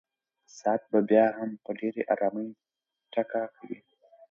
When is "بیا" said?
1.09-1.25